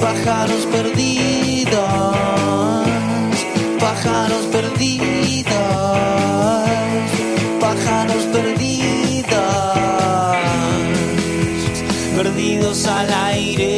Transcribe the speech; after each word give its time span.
pájaros 0.00 0.66
perdidos, 0.66 1.72
pájaros 3.80 4.46
perdidos, 4.46 5.52
pájaros 7.60 8.24
perdidos, 8.32 9.38
perdidos 12.16 12.86
al 12.86 13.12
aire. 13.12 13.77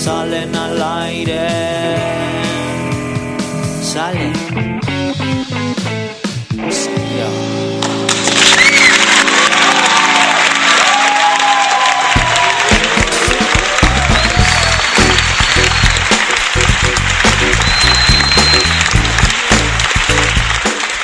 Salen 0.00 0.56
al 0.56 0.82
aire. 0.82 1.48
Salen. 3.82 4.32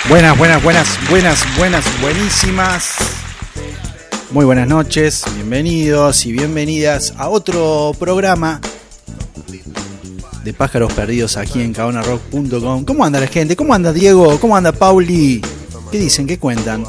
Buenas, 0.09 0.39
buenas, 0.39 0.63
buenas, 0.63 0.99
buenas, 1.11 1.59
buenas, 1.59 2.01
buenísimas. 2.01 2.95
Muy 4.31 4.47
buenas 4.47 4.67
noches, 4.67 5.25
bienvenidos 5.35 6.25
y 6.25 6.33
bienvenidas 6.33 7.13
a 7.19 7.29
otro 7.29 7.93
programa 7.99 8.61
de 10.47 10.55
pájaros 10.55 10.93
perdidos 10.93 11.37
aquí 11.37 11.61
en 11.61 11.73
caonarock.com. 11.73 12.85
¿Cómo 12.85 13.05
anda 13.05 13.19
la 13.19 13.27
gente? 13.27 13.57
¿Cómo 13.57 13.75
anda 13.75 13.93
Diego? 13.93 14.39
¿Cómo 14.39 14.57
anda 14.57 14.71
Pauli? 14.71 15.43
¿Qué 15.91 15.99
dicen? 15.99 16.25
¿Qué 16.25 16.39
cuentan? 16.39 16.85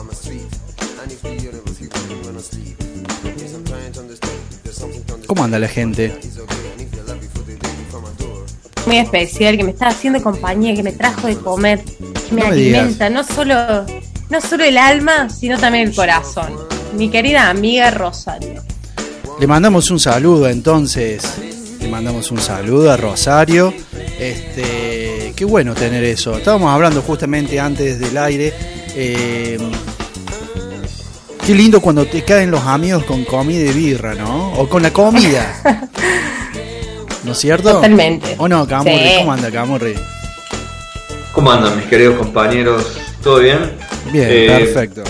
¿Cómo 5.25 5.43
anda 5.43 5.57
la 5.59 5.67
gente? 5.67 6.13
muy 8.85 8.99
especial 8.99 9.57
que 9.57 9.65
me 9.65 9.71
está 9.71 9.87
haciendo 9.89 10.21
compañía, 10.23 10.73
que 10.73 10.81
me 10.81 10.93
trajo 10.93 11.27
de 11.27 11.35
comer, 11.35 11.83
que 11.83 12.35
me 12.35 12.41
No 12.43 12.49
me 12.51 12.55
digas. 12.55 12.79
alimenta, 12.83 13.09
no 13.09 13.21
solo, 13.21 13.85
no 14.29 14.39
solo 14.39 14.63
el 14.63 14.77
alma, 14.77 15.29
sino 15.29 15.57
también 15.57 15.89
el 15.89 15.95
corazón. 15.95 16.53
Mi 16.93 17.09
querida 17.09 17.49
amiga 17.49 17.91
Rosario. 17.91 18.63
Le 19.41 19.45
mandamos 19.47 19.91
un 19.91 19.99
saludo 19.99 20.47
entonces. 20.47 21.21
Le 21.87 21.91
mandamos 21.91 22.29
un 22.31 22.39
saludo 22.41 22.91
a 22.91 22.97
Rosario. 22.97 23.73
Este, 24.19 25.31
qué 25.33 25.45
bueno 25.45 25.73
tener 25.73 26.03
eso. 26.03 26.35
Estábamos 26.35 26.69
hablando 26.69 27.01
justamente 27.01 27.61
antes 27.61 27.97
del 27.97 28.17
aire. 28.17 28.53
eh, 28.93 29.57
qué 31.45 31.55
lindo 31.55 31.79
cuando 31.79 32.05
te 32.05 32.23
caen 32.25 32.51
los 32.51 32.61
amigos 32.63 33.05
con 33.05 33.23
comida 33.23 33.71
y 33.71 33.73
birra, 33.73 34.15
¿no? 34.15 34.51
O 34.55 34.67
con 34.67 34.83
la 34.83 34.91
comida. 34.91 35.61
¿No 37.23 37.31
es 37.31 37.37
cierto? 37.37 37.71
Totalmente. 37.71 38.35
¿O 38.37 38.49
no, 38.49 38.67
Camurri? 38.67 38.91
Sí. 39.07 39.15
¿Cómo 39.19 39.31
anda, 39.31 39.49
Camurri? 39.49 39.93
¿Cómo 41.31 41.51
andan 41.53 41.77
mis 41.77 41.85
queridos 41.85 42.17
compañeros? 42.17 42.97
¿Todo 43.23 43.39
bien? 43.39 43.59
Bien, 44.11 44.27
Eh, 44.29 44.47
perfecto. 44.59 45.03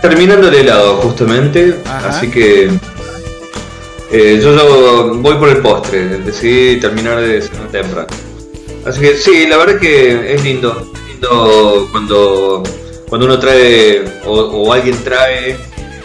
Terminando 0.00 0.48
el 0.48 0.54
helado 0.54 0.96
justamente, 1.02 1.76
Ajá. 1.84 2.08
así 2.08 2.30
que 2.30 2.70
eh, 4.16 4.40
yo, 4.40 4.54
yo 4.54 5.14
voy 5.16 5.34
por 5.38 5.48
el 5.48 5.56
postre, 5.58 6.18
decidí 6.20 6.78
terminar 6.78 7.20
de 7.20 7.42
cenar 7.42 7.68
temprano. 7.72 8.06
Así 8.86 9.00
que 9.00 9.16
sí, 9.16 9.46
la 9.48 9.56
verdad 9.56 9.80
que 9.80 10.34
es 10.34 10.44
lindo, 10.44 10.92
lindo 11.08 11.88
cuando, 11.90 12.62
cuando 13.08 13.26
uno 13.26 13.40
trae 13.40 14.04
o, 14.24 14.72
alguien 14.72 14.96
trae 15.02 15.56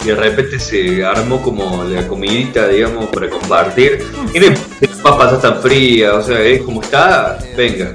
y 0.03 0.08
de 0.08 0.16
repente 0.16 0.58
se 0.58 1.06
armó 1.06 1.40
como 1.40 1.84
la 1.84 2.08
comidita, 2.08 2.68
digamos, 2.68 3.09
para 3.09 3.30
compartir. 3.30 4.03
Y 4.34 4.40
no 4.40 4.46
importa 4.48 4.75
si 4.80 4.88
la 4.88 5.03
papa 5.03 5.25
está 5.25 5.42
tan 5.42 5.62
fría, 5.62 6.16
o 6.16 6.24
sea, 6.24 6.42
es 6.42 6.64
como 6.64 6.81
está, 6.81 7.38
venga. 7.56 7.94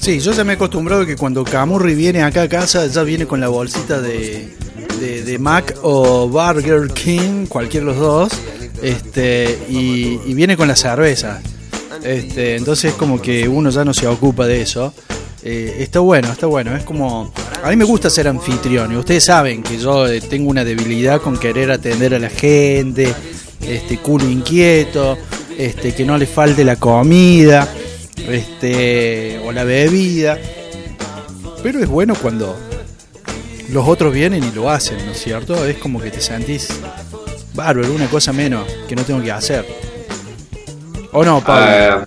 Sí, 0.00 0.18
yo 0.18 0.32
ya 0.32 0.42
me 0.42 0.54
he 0.54 0.56
acostumbrado 0.56 1.06
que 1.06 1.14
cuando 1.14 1.44
Camurri 1.44 1.94
viene 1.94 2.24
acá 2.24 2.42
a 2.42 2.48
casa 2.48 2.84
ya 2.88 3.04
viene 3.04 3.26
con 3.26 3.38
la 3.38 3.48
bolsita 3.48 4.00
de, 4.00 4.48
de, 4.98 5.22
de 5.22 5.38
Mac 5.38 5.76
o 5.82 6.26
Burger 6.26 6.88
King, 6.92 7.46
cualquiera 7.46 7.86
de 7.86 7.92
los 7.92 8.00
dos, 8.00 8.32
este, 8.82 9.58
y, 9.68 10.34
viene 10.34 10.56
con 10.56 10.68
la 10.68 10.76
cerveza. 10.76 11.40
Este, 12.02 12.56
entonces 12.56 12.94
como 12.94 13.20
que 13.20 13.46
uno 13.48 13.70
ya 13.70 13.84
no 13.84 13.92
se 13.92 14.06
ocupa 14.06 14.46
de 14.46 14.62
eso. 14.62 14.94
Eh, 15.42 15.76
está 15.80 16.00
bueno, 16.00 16.30
está 16.30 16.46
bueno. 16.46 16.76
Es 16.76 16.84
como. 16.84 17.32
A 17.62 17.70
mí 17.70 17.76
me 17.76 17.84
gusta 17.84 18.10
ser 18.10 18.28
anfitrión. 18.28 18.92
Y 18.92 18.96
ustedes 18.96 19.24
saben 19.24 19.62
que 19.62 19.78
yo 19.78 20.06
eh, 20.06 20.20
tengo 20.20 20.50
una 20.50 20.64
debilidad 20.64 21.20
con 21.20 21.38
querer 21.38 21.70
atender 21.70 22.14
a 22.14 22.18
la 22.18 22.30
gente. 22.30 23.14
Este, 23.66 23.98
culo 23.98 24.28
inquieto. 24.28 25.16
Este, 25.56 25.94
que 25.94 26.04
no 26.04 26.16
le 26.16 26.26
falte 26.26 26.64
la 26.64 26.76
comida. 26.76 27.68
Este, 28.28 29.40
o 29.44 29.52
la 29.52 29.64
bebida. 29.64 30.38
Pero 31.62 31.80
es 31.80 31.88
bueno 31.88 32.14
cuando 32.14 32.56
los 33.70 33.86
otros 33.86 34.12
vienen 34.12 34.42
y 34.42 34.50
lo 34.52 34.70
hacen, 34.70 35.04
¿no 35.04 35.12
es 35.12 35.22
cierto? 35.22 35.64
Es 35.66 35.78
como 35.78 36.00
que 36.00 36.10
te 36.10 36.20
sentís 36.20 36.68
bárbaro, 37.54 37.92
una 37.92 38.06
cosa 38.08 38.32
menos 38.32 38.64
que 38.88 38.96
no 38.96 39.02
tengo 39.02 39.22
que 39.22 39.32
hacer. 39.32 39.64
¿O 41.12 41.24
no, 41.24 41.40
Pablo? 41.42 41.66
Ah, 41.66 42.06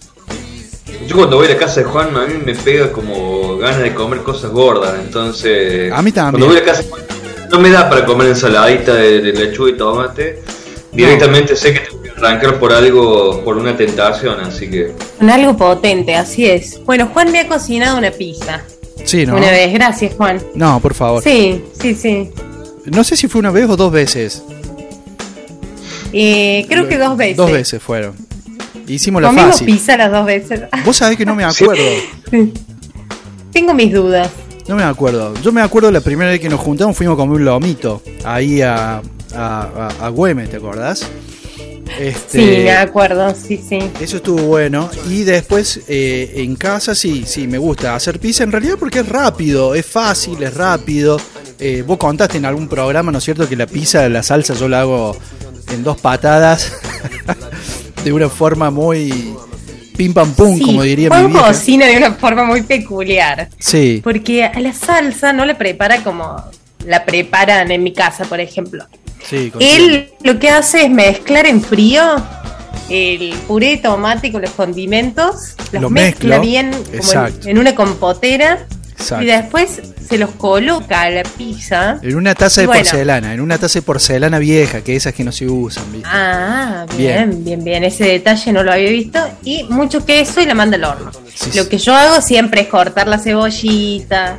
yo 1.07 1.17
cuando 1.17 1.37
voy 1.37 1.47
a 1.47 1.49
la 1.49 1.57
casa 1.57 1.81
de 1.81 1.85
Juan, 1.85 2.15
a 2.15 2.25
mí 2.25 2.35
me 2.45 2.55
pega 2.55 2.91
como 2.91 3.57
ganas 3.57 3.79
de 3.79 3.93
comer 3.93 4.19
cosas 4.23 4.51
gordas, 4.51 4.93
entonces... 5.03 5.91
A 5.91 6.01
mí 6.01 6.11
también. 6.11 6.41
Cuando 6.41 6.47
voy 6.47 6.55
a 6.57 6.59
la 6.59 6.65
casa 6.65 6.83
de 6.83 6.89
Juan, 6.89 7.01
no 7.51 7.59
me 7.59 7.69
da 7.69 7.89
para 7.89 8.05
comer 8.05 8.27
ensaladita 8.27 8.95
de, 8.95 9.21
de 9.21 9.33
lechuga 9.33 9.69
y 9.71 9.77
tomate. 9.77 10.41
Directamente 10.93 11.55
sé 11.55 11.73
que 11.73 11.79
tengo 11.81 12.01
que 12.03 12.09
arrancar 12.11 12.59
por 12.59 12.71
algo, 12.71 13.43
por 13.43 13.57
una 13.57 13.75
tentación, 13.75 14.39
así 14.39 14.69
que... 14.69 14.93
Con 15.19 15.29
algo 15.29 15.57
potente, 15.57 16.15
así 16.15 16.45
es. 16.45 16.79
Bueno, 16.85 17.09
Juan 17.11 17.31
me 17.31 17.39
ha 17.41 17.47
cocinado 17.47 17.97
una 17.97 18.11
pizza. 18.11 18.61
sí, 19.03 19.25
¿no? 19.25 19.35
Una 19.35 19.49
vez, 19.49 19.73
gracias 19.73 20.13
Juan. 20.15 20.41
No, 20.55 20.79
por 20.79 20.93
favor. 20.93 21.21
Sí, 21.21 21.63
sí, 21.81 21.95
sí. 21.95 22.31
No 22.85 23.03
sé 23.03 23.17
si 23.17 23.27
fue 23.27 23.39
una 23.39 23.51
vez 23.51 23.67
o 23.69 23.75
dos 23.75 23.91
veces. 23.91 24.43
Eh, 26.13 26.65
creo 26.69 26.87
que 26.87 26.97
dos 26.97 27.17
veces. 27.17 27.37
Dos 27.37 27.51
veces 27.51 27.81
fueron. 27.81 28.13
Hicimos 28.87 29.21
la 29.21 29.29
Comimos 29.29 29.51
fácil. 29.51 29.65
pizza 29.67 29.97
las 29.97 30.11
dos 30.11 30.25
veces. 30.25 30.61
Vos 30.85 30.95
sabés 30.97 31.17
que 31.17 31.25
no 31.25 31.35
me 31.35 31.43
acuerdo. 31.45 31.83
Tengo 33.51 33.73
mis 33.73 33.91
dudas. 33.93 34.29
No 34.67 34.75
me 34.75 34.83
acuerdo. 34.83 35.33
Yo 35.41 35.51
me 35.51 35.61
acuerdo 35.61 35.91
la 35.91 36.01
primera 36.01 36.31
vez 36.31 36.39
que 36.39 36.49
nos 36.49 36.59
juntamos 36.59 36.95
fuimos 36.95 37.13
a 37.15 37.17
comer 37.17 37.35
un 37.37 37.45
lomito. 37.45 38.01
Ahí 38.23 38.61
a, 38.61 38.95
a, 38.97 39.01
a, 39.35 40.05
a 40.05 40.09
Güemes, 40.09 40.49
¿te 40.49 40.57
acordás? 40.57 41.05
Este, 41.99 42.39
Sí, 42.39 42.63
me 42.63 42.71
acuerdo, 42.71 43.35
sí, 43.35 43.57
sí. 43.67 43.77
Eso 43.99 44.17
estuvo 44.17 44.41
bueno. 44.43 44.89
Y 45.09 45.23
después 45.23 45.81
eh, 45.87 46.31
en 46.37 46.55
casa 46.55 46.95
sí, 46.95 47.23
sí, 47.27 47.47
me 47.47 47.57
gusta 47.57 47.93
hacer 47.95 48.19
pizza 48.19 48.43
en 48.43 48.51
realidad 48.51 48.75
porque 48.79 48.99
es 48.99 49.09
rápido, 49.09 49.75
es 49.75 49.85
fácil, 49.85 50.41
es 50.41 50.53
rápido. 50.55 51.19
Eh, 51.59 51.83
vos 51.85 51.97
contaste 51.97 52.37
en 52.37 52.45
algún 52.45 52.67
programa, 52.67 53.11
¿no 53.11 53.17
es 53.19 53.23
cierto? 53.23 53.47
Que 53.47 53.55
la 53.55 53.67
pizza, 53.67 54.07
la 54.09 54.23
salsa 54.23 54.53
yo 54.55 54.67
la 54.67 54.81
hago 54.81 55.15
en 55.71 55.83
dos 55.83 55.99
patadas. 55.99 56.73
de 58.03 58.11
una 58.11 58.29
forma 58.29 58.69
muy 58.69 59.33
pim 59.95 60.13
pam 60.13 60.33
pum, 60.33 60.57
Sí, 60.57 60.63
como 60.65 60.81
diría 60.83 61.07
Juan 61.09 61.27
mi 61.27 61.31
vieja. 61.31 61.47
cocina 61.47 61.85
de 61.85 61.97
una 61.97 62.13
forma 62.13 62.43
muy 62.43 62.61
peculiar. 62.63 63.49
Sí, 63.59 64.01
Porque 64.03 64.43
a 64.43 64.59
la 64.59 64.73
salsa 64.73 65.33
no 65.33 65.45
la 65.45 65.57
prepara 65.57 66.03
como 66.03 66.35
la 66.85 67.05
preparan 67.05 67.71
en 67.71 67.81
mi 67.83 67.93
casa, 67.93 68.25
por 68.25 68.39
ejemplo. 68.39 68.85
sí. 69.23 69.51
Él 69.59 70.09
lo 70.21 70.39
que 70.39 70.49
hace 70.49 70.83
es 70.83 70.89
mezclar 70.89 71.45
en 71.45 71.61
frío 71.61 72.03
el 72.89 73.33
puré 73.47 73.69
de 73.69 73.77
tomate 73.77 74.31
con 74.31 74.41
los 74.41 74.51
condimentos, 74.51 75.55
los 75.71 75.81
Lo 75.81 75.89
mezcla 75.89 76.39
bien 76.39 76.71
como 76.71 77.27
en, 77.45 77.57
una 77.57 77.73
compotera 77.73 78.67
Exacto. 78.91 79.23
y 79.23 79.27
después 79.27 79.81
se 80.07 80.17
los 80.17 80.31
coloca 80.31 81.01
a 81.03 81.09
la 81.09 81.23
pizza. 81.23 81.99
En 82.01 82.15
una 82.15 82.35
taza 82.35 82.61
de 82.61 82.67
Bueno. 82.67 82.81
porcelana, 82.81 83.33
en 83.33 83.41
una 83.41 83.57
taza 83.57 83.79
de 83.79 83.83
porcelana 83.83 84.39
vieja, 84.39 84.81
que 84.81 84.95
esas 84.95 85.13
que 85.13 85.23
no 85.23 85.31
se 85.31 85.47
usan. 85.47 85.83
¿viste? 85.91 86.07
Ah, 86.11 86.85
Bien. 86.97 87.29
bien, 87.29 87.43
bien, 87.43 87.63
bien, 87.63 87.83
Ese 87.83 88.05
detalle 88.05 88.51
no 88.51 88.63
lo 88.63 88.71
había 88.71 88.89
visto. 88.89 89.19
Y 89.43 89.63
mucho 89.63 90.05
queso 90.05 90.41
y 90.41 90.45
la 90.45 90.53
manda 90.53 90.75
al 90.77 90.83
horno. 90.83 91.11
Sí, 91.33 91.51
lo 91.57 91.63
sí. 91.63 91.69
que 91.69 91.77
yo 91.77 91.95
hago 91.95 92.21
siempre 92.21 92.61
es 92.61 92.67
cortar 92.67 93.07
la 93.07 93.17
cebollita, 93.17 94.37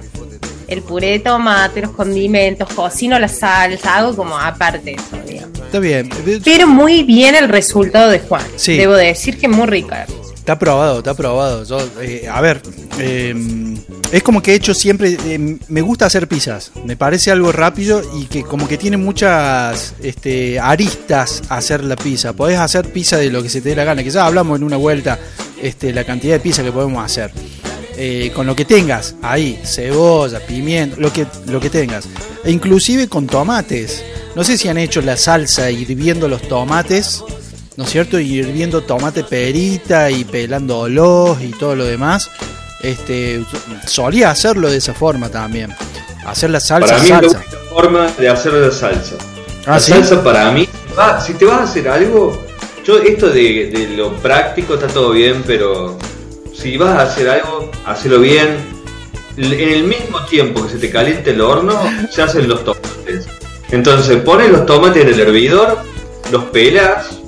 el 0.66 0.82
puré 0.82 1.10
de 1.12 1.18
tomate, 1.18 1.82
los 1.82 1.90
condimentos, 1.90 2.68
cocino 2.72 3.18
la 3.18 3.28
salsa, 3.28 3.96
hago 3.98 4.16
como 4.16 4.38
aparte 4.38 4.92
eso, 4.94 5.22
digamos. 5.26 5.58
Está 5.60 5.78
bien. 5.78 6.08
Pero 6.44 6.66
muy 6.66 7.02
bien 7.02 7.34
el 7.34 7.48
resultado 7.48 8.10
de 8.10 8.20
Juan. 8.20 8.42
Sí. 8.56 8.76
Debo 8.76 8.94
decir 8.94 9.38
que 9.38 9.48
muy 9.48 9.66
rica. 9.66 10.06
Está 10.44 10.52
aprobado, 10.52 10.98
está 10.98 11.12
aprobado. 11.12 11.64
Yo, 11.64 11.78
eh, 12.02 12.28
a 12.30 12.38
ver, 12.42 12.60
eh, 12.98 13.34
es 14.12 14.22
como 14.22 14.42
que 14.42 14.52
he 14.52 14.54
hecho 14.54 14.74
siempre, 14.74 15.16
eh, 15.24 15.56
me 15.68 15.80
gusta 15.80 16.04
hacer 16.04 16.28
pizzas, 16.28 16.70
me 16.84 16.98
parece 16.98 17.30
algo 17.30 17.50
rápido 17.50 18.02
y 18.18 18.26
que 18.26 18.42
como 18.42 18.68
que 18.68 18.76
tiene 18.76 18.98
muchas 18.98 19.94
este, 20.02 20.60
aristas 20.60 21.44
hacer 21.48 21.82
la 21.82 21.96
pizza. 21.96 22.34
Podés 22.34 22.58
hacer 22.58 22.92
pizza 22.92 23.16
de 23.16 23.30
lo 23.30 23.42
que 23.42 23.48
se 23.48 23.62
te 23.62 23.70
dé 23.70 23.76
la 23.76 23.84
gana, 23.84 24.04
que 24.04 24.10
ya 24.10 24.26
hablamos 24.26 24.58
en 24.58 24.64
una 24.64 24.76
vuelta 24.76 25.18
este, 25.62 25.94
la 25.94 26.04
cantidad 26.04 26.34
de 26.34 26.40
pizza 26.40 26.62
que 26.62 26.72
podemos 26.72 27.02
hacer. 27.02 27.32
Eh, 27.96 28.30
con 28.34 28.46
lo 28.46 28.54
que 28.54 28.66
tengas 28.66 29.14
ahí, 29.22 29.58
cebolla, 29.64 30.40
pimiento, 30.40 31.00
lo 31.00 31.10
que, 31.10 31.26
lo 31.46 31.58
que 31.58 31.70
tengas. 31.70 32.06
E 32.44 32.50
inclusive 32.50 33.08
con 33.08 33.26
tomates. 33.26 34.04
No 34.36 34.44
sé 34.44 34.58
si 34.58 34.68
han 34.68 34.76
hecho 34.76 35.00
la 35.00 35.16
salsa 35.16 35.70
hirviendo 35.70 36.28
los 36.28 36.42
tomates, 36.42 37.24
¿no 37.76 37.84
es 37.84 37.90
cierto? 37.90 38.18
Y 38.18 38.34
hirviendo 38.34 38.82
tomate 38.82 39.24
perita 39.24 40.10
y 40.10 40.24
pelándolos 40.24 41.40
y 41.42 41.50
todo 41.50 41.74
lo 41.74 41.84
demás. 41.84 42.30
Este, 42.82 43.42
solía 43.86 44.30
hacerlo 44.30 44.70
de 44.70 44.76
esa 44.76 44.94
forma 44.94 45.28
también. 45.28 45.74
Hacer 46.26 46.50
la 46.50 46.60
salsa. 46.60 46.94
Para 46.94 47.02
mí 47.02 47.08
salsa. 47.08 47.26
es 47.26 47.32
la 47.32 47.38
única 47.38 47.74
forma 47.74 48.12
de 48.18 48.28
hacer 48.28 48.52
la 48.52 48.70
salsa. 48.70 49.16
Ah, 49.66 49.72
la 49.72 49.80
¿sí? 49.80 49.92
salsa 49.92 50.22
para 50.22 50.50
mí, 50.50 50.68
si 51.24 51.34
te 51.34 51.44
vas 51.44 51.60
a 51.60 51.62
hacer 51.64 51.88
algo, 51.88 52.44
yo 52.84 52.98
esto 52.98 53.28
de, 53.28 53.70
de 53.70 53.96
lo 53.96 54.14
práctico 54.18 54.74
está 54.74 54.86
todo 54.86 55.12
bien, 55.12 55.42
pero 55.46 55.98
si 56.52 56.76
vas 56.76 56.90
a 56.90 57.02
hacer 57.02 57.28
algo, 57.28 57.70
hacelo 57.86 58.20
bien. 58.20 58.72
En 59.36 59.68
el 59.68 59.82
mismo 59.84 60.24
tiempo 60.26 60.64
que 60.64 60.72
se 60.72 60.78
te 60.78 60.90
caliente 60.90 61.30
el 61.30 61.40
horno, 61.40 61.76
se 62.10 62.22
hacen 62.22 62.48
los 62.48 62.62
tomates. 62.64 63.26
Entonces 63.70 64.18
pones 64.18 64.50
los 64.50 64.64
tomates 64.64 65.02
en 65.02 65.08
el 65.08 65.20
hervidor, 65.20 65.78
los 66.30 66.44
pelas 66.44 67.23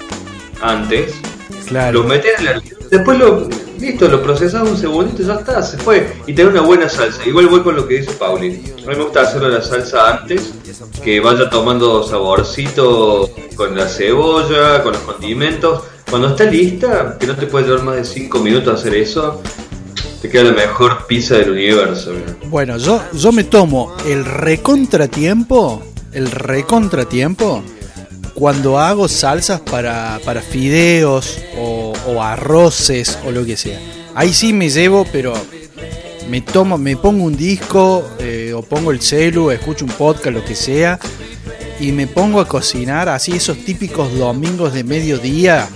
antes, 0.63 1.15
Claro. 1.67 2.01
los 2.01 2.07
metes 2.07 2.39
en 2.41 2.47
hervidor, 2.49 2.89
después 2.91 3.19
lo, 3.19 3.49
listo, 3.81 4.09
lo 4.09 4.23
procesas 4.23 4.63
un 4.69 4.77
segundito 4.77 5.23
y 5.23 5.27
ya 5.27 5.35
está, 5.35 5.63
se 5.63 5.77
fue. 5.79 6.13
Y 6.27 6.33
te 6.33 6.45
da 6.45 6.51
una 6.51 6.61
buena 6.61 6.89
salsa. 6.89 7.27
Igual 7.27 7.49
voy 7.49 7.61
con 7.63 7.75
lo 7.77 7.87
que 7.89 7.99
dice 8.01 8.13
Pauli. 8.13 8.49
A 8.85 8.91
mí 8.91 8.97
me 8.97 9.03
gusta 9.03 9.23
hacerlo 9.23 9.49
la 9.49 9.61
salsa 9.63 10.19
antes, 10.19 10.53
que 11.03 11.19
vaya 11.21 11.51
tomando 11.51 12.03
saborcito 12.05 13.31
con 13.57 13.77
la 13.77 13.87
cebolla, 13.89 14.83
con 14.83 14.93
los 14.93 15.03
condimentos. 15.03 15.83
Cuando 16.09 16.29
está 16.29 16.45
lista, 16.45 17.17
que 17.19 17.27
no 17.27 17.35
te 17.35 17.47
puede 17.47 17.67
llevar 17.67 17.83
más 17.83 17.97
de 17.97 18.05
5 18.05 18.39
minutos 18.39 18.81
hacer 18.81 18.95
eso, 18.95 19.43
te 20.23 20.29
queda 20.29 20.45
la 20.45 20.53
mejor 20.53 21.07
pizza 21.09 21.37
del 21.37 21.51
universo. 21.51 22.13
mira. 22.13 22.37
Bueno, 22.49 22.77
yo, 22.79 23.03
yo 23.13 23.33
me 23.33 23.43
tomo 23.45 23.97
el 24.07 24.25
recontratiempo, 24.25 25.83
el 26.13 26.31
recontratiempo, 26.31 27.63
cuando 28.37 28.79
hago 28.79 29.09
salsas 29.09 29.61
para, 29.61 30.21
para 30.25 30.43
fideos 30.43 31.39
o, 31.59 31.95
arroces 32.23 33.19
o 33.27 33.31
lo 33.31 33.45
que 33.45 33.57
sea. 33.57 33.81
Ahí 34.15 34.33
sí 34.33 34.53
me 34.53 34.69
llevo, 34.69 35.07
pero 35.11 35.35
me 36.29 36.43
tomo, 36.43 36.79
me 36.79 36.97
pongo 36.97 37.25
un 37.25 37.37
disco 37.37 38.07
eh, 38.19 38.53
o 38.55 38.63
pongo 38.63 38.93
el 38.93 39.01
celu, 39.01 39.51
escucho 39.51 39.85
un 39.85 39.91
podcast, 39.91 40.37
lo 40.37 40.45
que 40.45 40.55
sea, 40.55 41.01
y 41.81 41.93
me 41.93 42.07
pongo 42.07 42.41
a 42.41 42.47
cocinar 42.47 43.09
así 43.09 43.33
esos 43.33 43.59
típicos 43.65 44.17
domingos 44.17 44.75
de 44.75 44.85
mediodía 44.85 45.67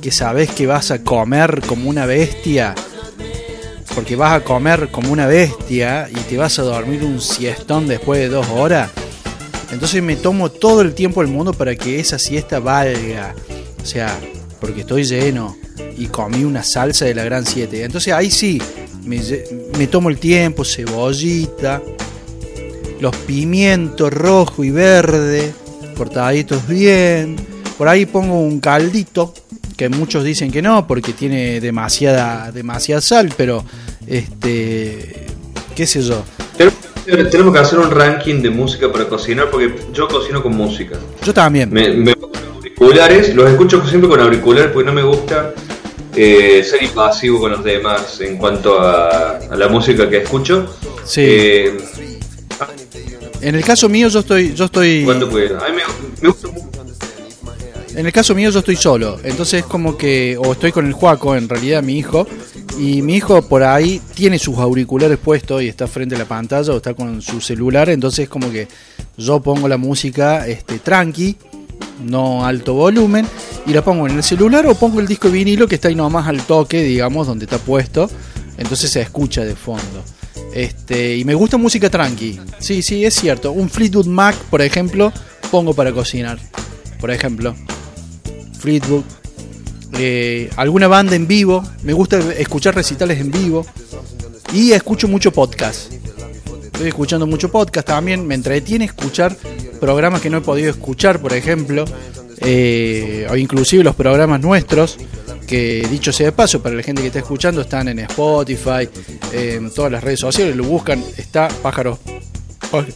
que 0.00 0.12
sabes 0.12 0.50
que 0.50 0.66
vas 0.66 0.90
a 0.90 1.02
comer 1.02 1.62
como 1.66 1.90
una 1.90 2.06
bestia 2.06 2.74
porque 3.94 4.16
vas 4.16 4.32
a 4.32 4.44
comer 4.44 4.88
como 4.90 5.12
una 5.12 5.26
bestia 5.26 6.08
y 6.10 6.14
te 6.14 6.36
vas 6.36 6.58
a 6.58 6.62
dormir 6.62 7.04
un 7.04 7.20
siestón 7.20 7.86
después 7.86 8.20
de 8.20 8.28
dos 8.28 8.46
horas. 8.48 8.90
Entonces 9.72 10.02
me 10.02 10.16
tomo 10.16 10.50
todo 10.50 10.80
el 10.82 10.94
tiempo 10.94 11.20
del 11.20 11.30
mundo 11.30 11.52
para 11.52 11.74
que 11.74 12.00
esa 12.00 12.18
siesta 12.18 12.60
valga. 12.60 13.34
O 13.82 13.86
sea, 13.86 14.18
porque 14.60 14.80
estoy 14.80 15.04
lleno 15.04 15.56
y 15.96 16.06
comí 16.06 16.44
una 16.44 16.62
salsa 16.62 17.04
de 17.04 17.14
la 17.14 17.24
Gran 17.24 17.46
7. 17.46 17.84
Entonces 17.84 18.12
ahí 18.12 18.30
sí, 18.30 18.60
me, 19.04 19.20
me 19.78 19.86
tomo 19.86 20.08
el 20.08 20.18
tiempo, 20.18 20.64
cebollita, 20.64 21.82
los 23.00 23.14
pimientos 23.16 24.12
rojo 24.12 24.64
y 24.64 24.70
verde, 24.70 25.52
cortaditos 25.96 26.66
bien. 26.66 27.36
Por 27.76 27.88
ahí 27.88 28.06
pongo 28.06 28.40
un 28.40 28.60
caldito, 28.60 29.34
que 29.76 29.88
muchos 29.88 30.24
dicen 30.24 30.50
que 30.50 30.62
no, 30.62 30.86
porque 30.86 31.12
tiene 31.12 31.60
demasiada, 31.60 32.52
demasiada 32.52 33.00
sal, 33.00 33.32
pero 33.36 33.64
este, 34.06 35.26
qué 35.74 35.86
sé 35.86 36.02
yo. 36.02 36.24
Tenemos 37.04 37.52
que 37.52 37.58
hacer- 37.60 37.78
un 37.78 37.90
ranking 37.90 38.40
de 38.42 38.50
música 38.50 38.90
para 38.90 39.06
cocinar 39.06 39.50
porque 39.50 39.74
yo 39.92 40.08
cocino 40.08 40.42
con 40.42 40.54
música. 40.56 40.96
Yo 41.22 41.34
también. 41.34 41.70
Me, 41.72 41.90
me 41.90 42.14
pongo 42.16 42.32
auriculares, 42.56 43.34
los 43.34 43.50
escucho 43.50 43.86
siempre 43.86 44.08
con 44.08 44.20
auriculares 44.20 44.70
porque 44.72 44.86
no 44.86 44.92
me 44.94 45.02
gusta 45.02 45.52
eh, 46.16 46.64
ser 46.64 46.82
invasivo 46.82 47.40
con 47.40 47.50
los 47.52 47.62
demás 47.64 48.20
en 48.20 48.36
cuanto 48.38 48.78
a, 48.80 49.36
a 49.38 49.56
la 49.56 49.68
música 49.68 50.08
que 50.08 50.18
escucho. 50.18 50.66
Sí. 51.04 51.20
Eh, 51.24 51.76
En 53.40 53.54
el 53.54 53.64
caso 53.64 53.88
mío 53.90 54.08
yo 54.08 54.20
estoy, 54.20 54.54
yo 54.54 54.64
estoy, 54.66 55.04
cuando 55.04 55.28
pueda. 55.28 55.58
A 55.58 55.68
mí 55.68 55.76
me, 55.76 55.82
me 56.22 56.28
gusta 56.28 56.48
mucho. 56.48 56.68
en 57.94 58.06
el 58.06 58.12
caso 58.12 58.34
mío 58.34 58.48
yo 58.50 58.60
estoy 58.60 58.76
solo, 58.76 59.18
entonces 59.22 59.60
es 59.60 59.66
como 59.66 59.98
que, 59.98 60.36
o 60.38 60.52
estoy 60.52 60.72
con 60.72 60.86
el 60.86 60.94
Juaco, 60.94 61.36
en 61.36 61.48
realidad 61.48 61.82
mi 61.82 61.98
hijo, 61.98 62.26
y 62.78 63.02
mi 63.02 63.16
hijo 63.16 63.42
por 63.42 63.62
ahí 63.62 64.00
tiene 64.14 64.38
sus 64.38 64.58
auriculares 64.58 65.18
puestos 65.18 65.62
y 65.62 65.68
está 65.68 65.86
frente 65.86 66.14
a 66.14 66.18
la 66.18 66.24
pantalla 66.24 66.72
o 66.72 66.76
está 66.76 66.94
con 66.94 67.22
su 67.22 67.40
celular, 67.40 67.88
entonces 67.88 68.24
es 68.24 68.28
como 68.28 68.50
que 68.50 68.68
yo 69.16 69.40
pongo 69.40 69.68
la 69.68 69.76
música 69.76 70.46
este, 70.46 70.78
tranqui, 70.78 71.36
no 72.04 72.44
alto 72.44 72.74
volumen, 72.74 73.26
y 73.66 73.72
la 73.72 73.82
pongo 73.82 74.08
en 74.08 74.16
el 74.16 74.22
celular 74.22 74.66
o 74.66 74.74
pongo 74.74 75.00
el 75.00 75.06
disco 75.06 75.28
de 75.28 75.34
vinilo 75.34 75.68
que 75.68 75.76
está 75.76 75.88
ahí 75.88 75.94
nomás 75.94 76.26
al 76.26 76.42
toque, 76.42 76.82
digamos, 76.82 77.26
donde 77.26 77.44
está 77.44 77.58
puesto, 77.58 78.10
entonces 78.58 78.90
se 78.90 79.00
escucha 79.00 79.44
de 79.44 79.54
fondo. 79.54 80.04
Este, 80.54 81.16
y 81.16 81.24
me 81.24 81.34
gusta 81.34 81.56
música 81.56 81.90
tranqui. 81.90 82.38
Sí, 82.60 82.82
sí, 82.82 83.04
es 83.04 83.14
cierto. 83.14 83.50
Un 83.50 83.68
Fleetwood 83.68 84.06
Mac, 84.06 84.36
por 84.50 84.62
ejemplo, 84.62 85.12
pongo 85.50 85.74
para 85.74 85.92
cocinar. 85.92 86.38
Por 87.00 87.10
ejemplo. 87.10 87.56
Fleetwood. 88.60 89.02
Eh, 89.98 90.50
alguna 90.56 90.88
banda 90.88 91.14
en 91.16 91.26
vivo. 91.26 91.62
Me 91.82 91.92
gusta 91.92 92.18
escuchar 92.38 92.74
recitales 92.74 93.20
en 93.20 93.30
vivo. 93.30 93.66
Y 94.52 94.72
escucho 94.72 95.08
mucho 95.08 95.32
podcast. 95.32 95.92
Estoy 96.64 96.88
escuchando 96.88 97.26
mucho 97.26 97.50
podcast 97.50 97.86
también. 97.86 98.26
Me 98.26 98.34
entretiene 98.34 98.84
escuchar 98.84 99.36
programas 99.80 100.20
que 100.20 100.30
no 100.30 100.38
he 100.38 100.40
podido 100.40 100.70
escuchar, 100.70 101.20
por 101.20 101.32
ejemplo. 101.32 101.84
eh, 102.40 103.26
o 103.30 103.36
inclusive 103.36 103.82
los 103.84 103.94
programas 103.94 104.40
nuestros. 104.40 104.96
Que 105.46 105.86
dicho 105.90 106.10
sea 106.12 106.26
de 106.26 106.32
paso, 106.32 106.62
para 106.62 106.74
la 106.74 106.82
gente 106.82 107.02
que 107.02 107.08
está 107.08 107.18
escuchando, 107.18 107.60
están 107.60 107.86
en 107.88 107.98
Spotify, 108.00 108.88
en 109.32 109.70
todas 109.70 109.92
las 109.92 110.02
redes 110.02 110.20
sociales. 110.20 110.56
Lo 110.56 110.64
buscan. 110.64 111.04
Está 111.18 111.48
Pájaros, 111.62 111.98
Pá- 112.70 112.86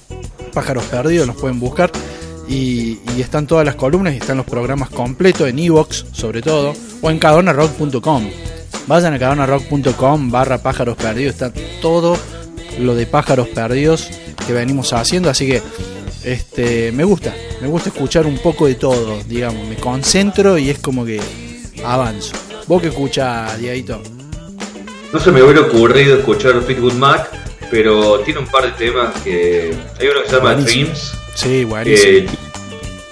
Pájaros 0.54 0.84
Perdidos, 0.84 1.26
los 1.26 1.36
pueden 1.36 1.60
buscar. 1.60 1.92
Y, 2.48 2.98
y 3.16 3.20
están 3.20 3.46
todas 3.46 3.64
las 3.64 3.74
columnas 3.74 4.14
y 4.14 4.16
están 4.16 4.38
los 4.38 4.46
programas 4.46 4.88
completos 4.88 5.48
en 5.48 5.58
Evox, 5.58 6.06
sobre 6.12 6.40
todo, 6.40 6.74
o 7.02 7.10
en 7.10 7.18
cadonarrock.com. 7.18 8.30
Vayan 8.86 9.12
a 9.12 9.18
cadonarrock.com 9.18 10.30
barra 10.30 10.58
pájaros 10.58 10.96
perdidos, 10.96 11.34
está 11.34 11.52
todo 11.82 12.16
lo 12.78 12.94
de 12.94 13.06
pájaros 13.06 13.48
perdidos 13.48 14.08
que 14.46 14.52
venimos 14.52 14.92
haciendo, 14.94 15.28
así 15.28 15.46
que 15.46 15.62
este 16.24 16.90
me 16.92 17.04
gusta, 17.04 17.34
me 17.60 17.68
gusta 17.68 17.90
escuchar 17.90 18.26
un 18.26 18.38
poco 18.38 18.66
de 18.66 18.76
todo, 18.76 19.22
digamos, 19.24 19.66
me 19.68 19.76
concentro 19.76 20.56
y 20.56 20.70
es 20.70 20.78
como 20.78 21.04
que 21.04 21.20
avanzo. 21.84 22.34
¿Vos 22.66 22.82
qué 22.82 22.88
escuchás, 22.88 23.58
Diaguito? 23.58 24.02
No 25.12 25.18
se 25.18 25.32
me 25.32 25.42
hubiera 25.42 25.62
ocurrido 25.62 26.18
escuchar 26.18 26.60
Fleetwood 26.60 26.94
Mac, 26.94 27.30
pero 27.70 28.20
tiene 28.20 28.40
un 28.40 28.46
par 28.46 28.64
de 28.64 28.72
temas 28.72 29.14
que. 29.22 29.74
Hay 29.98 30.06
uno 30.06 30.22
que 30.22 30.28
se 30.28 30.36
llama 30.36 30.52
Buenísimo. 30.52 30.84
Dreams. 30.84 31.17
Sí, 31.38 31.64
buenísimo. 31.64 32.10
Eh, 32.12 32.26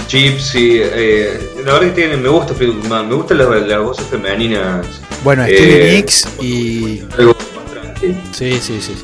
Gypsy, 0.08 0.80
eh, 0.82 1.38
la 1.64 1.74
verdad 1.74 1.88
que 1.88 1.94
tiene, 1.94 2.16
me 2.16 2.28
gusta 2.28 2.54
Fleetwood 2.54 2.86
Mac, 2.86 3.06
me 3.06 3.14
gustan 3.14 3.38
las, 3.38 3.48
las 3.68 3.82
voces 3.82 4.06
femeninas. 4.06 4.84
bueno, 5.22 5.44
eh, 5.44 5.56
Stevie 5.56 5.92
Nicks 5.92 6.28
y... 6.40 7.02
Algo. 7.18 7.36
Sí, 8.32 8.58
sí, 8.60 8.80
sí. 8.80 8.94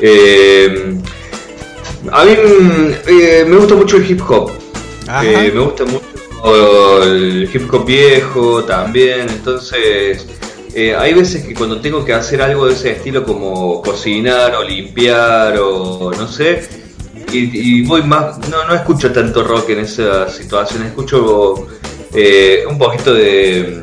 Eh, 0.00 0.94
a 2.12 2.24
mí 2.24 2.32
eh, 3.08 3.44
me 3.48 3.56
gusta 3.56 3.74
mucho 3.74 3.96
el 3.96 4.08
hip 4.10 4.20
hop. 4.28 4.52
Eh, 5.24 5.50
me 5.52 5.60
gusta 5.60 5.84
mucho 5.84 7.02
el 7.02 7.50
hip 7.52 7.72
hop 7.74 7.84
viejo 7.84 8.64
también. 8.64 9.28
Entonces, 9.28 10.26
eh, 10.74 10.94
hay 10.94 11.14
veces 11.14 11.44
que 11.44 11.54
cuando 11.54 11.80
tengo 11.80 12.04
que 12.04 12.12
hacer 12.12 12.42
algo 12.42 12.66
de 12.66 12.74
ese 12.74 12.92
estilo, 12.92 13.24
como 13.24 13.82
cocinar 13.82 14.54
o 14.54 14.62
limpiar 14.62 15.58
o 15.58 16.12
no 16.12 16.28
sé, 16.28 16.85
y, 17.32 17.80
y 17.80 17.82
voy 17.82 18.02
más. 18.02 18.38
No, 18.48 18.66
no 18.66 18.74
escucho 18.74 19.12
tanto 19.12 19.42
rock 19.44 19.70
en 19.70 19.80
esa 19.80 20.28
situación. 20.28 20.84
Escucho 20.84 21.66
eh, 22.12 22.64
un 22.68 22.78
poquito 22.78 23.12
de 23.14 23.82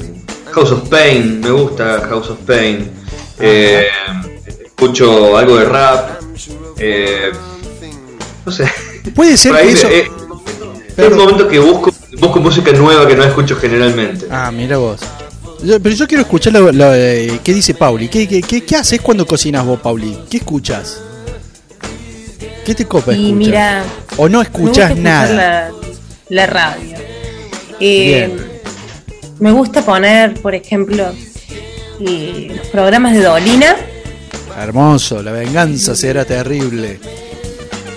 House 0.51 0.71
of 0.71 0.89
Pain. 0.89 1.39
Me 1.41 1.51
gusta 1.51 2.01
House 2.09 2.29
of 2.29 2.39
Pain. 2.45 2.89
Eh, 3.39 3.87
escucho 4.65 5.37
algo 5.37 5.57
de 5.57 5.65
rap. 5.65 6.21
Eh, 6.77 7.31
no 8.45 8.51
sé. 8.51 8.65
Puede 9.15 9.37
ser 9.37 9.55
que 9.61 9.69
eso... 9.71 9.87
eh, 9.89 10.07
Pero- 10.95 11.07
es 11.07 11.13
un 11.13 11.19
momento 11.19 11.47
que 11.47 11.59
busco, 11.59 11.91
busco 12.19 12.39
música 12.39 12.71
nueva 12.71 13.07
que 13.07 13.15
no 13.15 13.23
escucho 13.23 13.55
generalmente. 13.55 14.27
Ah, 14.29 14.51
mira 14.51 14.77
vos. 14.77 14.99
pero 15.81 15.89
yo 15.95 16.07
quiero 16.07 16.21
escuchar 16.23 16.53
lo, 16.53 16.71
lo, 16.71 16.93
eh, 16.93 17.39
qué 17.43 17.53
dice 17.53 17.73
Pauli. 17.73 18.07
¿Qué, 18.09 18.27
qué, 18.27 18.41
qué, 18.41 18.63
qué 18.63 18.75
haces 18.75 19.01
cuando 19.01 19.25
cocinas 19.25 19.65
vos, 19.65 19.79
Pauli? 19.79 20.17
¿Qué 20.29 20.37
escuchas? 20.37 21.01
¿Qué 22.65 22.73
te 22.75 22.85
copa 22.85 23.11
escuchar? 23.11 23.33
mira, 23.35 23.83
o 24.17 24.29
no 24.29 24.41
escuchas 24.41 24.95
nada. 24.97 25.33
La, 25.33 25.71
la 26.29 26.45
radio. 26.45 26.95
Eh, 27.79 28.29
Bien. 28.29 28.51
me 29.39 29.51
gusta 29.51 29.81
poner, 29.83 30.35
por 30.35 30.55
ejemplo, 30.55 31.11
eh, 31.99 32.53
los 32.55 32.67
programas 32.67 33.13
de 33.13 33.21
Dolina. 33.21 33.75
Hermoso, 34.57 35.21
la 35.21 35.31
venganza 35.31 35.95
será 35.95 36.23
terrible. 36.25 36.99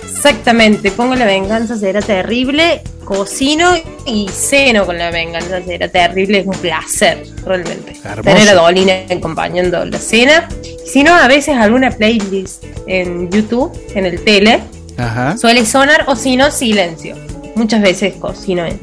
Exactamente, 0.04 0.90
pongo 0.90 1.14
la 1.14 1.26
venganza 1.26 1.76
será 1.76 2.00
terrible, 2.00 2.82
cocino 3.04 3.74
y 4.06 4.28
ceno 4.28 4.84
con 4.84 4.98
la 4.98 5.10
venganza 5.12 5.62
será 5.62 5.88
terrible, 5.88 6.40
es 6.40 6.46
un 6.46 6.54
placer 6.56 7.22
realmente. 7.44 7.92
Hermoso. 8.02 8.22
Tener 8.22 8.48
a 8.48 8.54
Dolina 8.54 8.94
acompañando 9.08 9.84
la 9.84 9.98
cena. 9.98 10.48
Si 10.86 11.02
no, 11.02 11.14
a 11.14 11.26
veces 11.28 11.56
alguna 11.56 11.90
playlist 11.90 12.64
en 12.86 13.30
YouTube, 13.30 13.72
en 13.94 14.06
el 14.06 14.22
tele, 14.22 14.60
Ajá. 14.96 15.36
suele 15.36 15.66
sonar 15.66 16.04
o 16.08 16.16
si 16.16 16.36
no, 16.36 16.50
silencio. 16.50 17.16
Muchas 17.56 17.82
veces 17.82 18.14
cocino 18.14 18.64
en, 18.64 18.78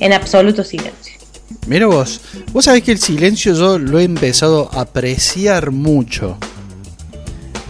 en 0.00 0.12
absoluto 0.12 0.64
silencio. 0.64 1.12
Mira 1.66 1.86
vos, 1.86 2.20
vos 2.52 2.64
sabés 2.64 2.82
que 2.82 2.92
el 2.92 2.98
silencio 2.98 3.54
yo 3.54 3.78
lo 3.78 3.98
he 4.00 4.04
empezado 4.04 4.70
a 4.72 4.80
apreciar 4.82 5.70
mucho. 5.70 6.36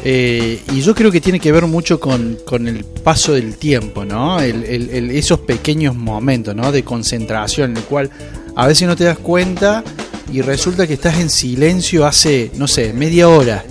Eh, 0.05 0.61
y 0.73 0.81
yo 0.81 0.95
creo 0.95 1.13
que 1.13 1.21
tiene 1.21 1.39
que 1.39 1.53
ver 1.53 1.67
mucho 1.67 2.01
con, 2.01 2.39
con 2.45 2.67
el 2.67 2.85
paso 2.85 3.35
del 3.35 3.57
tiempo, 3.57 4.05
¿no? 4.05 4.41
El- 4.41 4.65
el- 4.65 4.91
el- 4.91 5.11
esos 5.13 5.41
pequeños 5.41 5.95
momentos, 5.95 6.57
¿no? 6.57 6.73
De 6.73 6.83
concentración, 6.83 7.73
en 7.73 7.77
el 7.79 7.83
cual 7.85 8.11
a 8.57 8.67
veces 8.67 8.89
no 8.89 8.97
te 8.97 9.05
das 9.05 9.19
cuenta 9.19 9.85
y 10.31 10.43
resulta 10.43 10.87
que 10.87 10.95
estás 10.95 11.19
en 11.19 11.31
silencio 11.31 12.07
hace, 12.07 12.51
no 12.57 12.69
sé, 12.69 12.93
media 12.93 13.29
hora. 13.29 13.65